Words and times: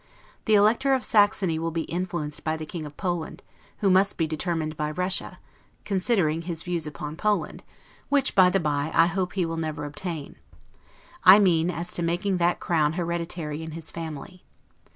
The 0.45 0.55
Elector 0.55 0.95
of 0.95 1.05
Saxony 1.05 1.59
will 1.59 1.69
be 1.69 1.83
influenced 1.83 2.43
by 2.43 2.57
the 2.57 2.65
King 2.65 2.85
of 2.87 2.97
Poland, 2.97 3.43
who 3.81 3.91
must 3.91 4.17
be 4.17 4.25
determined 4.25 4.75
by 4.75 4.89
Russia, 4.89 5.37
considering 5.85 6.41
his 6.41 6.63
views 6.63 6.87
upon 6.87 7.15
Poland, 7.17 7.63
which, 8.09 8.33
by 8.33 8.49
the 8.49 8.59
by, 8.59 8.89
I 8.95 9.05
hope 9.05 9.33
he 9.33 9.45
will 9.45 9.57
never 9.57 9.85
obtain; 9.85 10.37
I 11.23 11.37
mean, 11.37 11.69
as 11.69 11.93
to 11.93 12.01
making 12.01 12.37
that 12.37 12.59
crown 12.59 12.93
hereditary 12.93 13.61
in 13.61 13.73
his 13.73 13.91
family. 13.91 14.43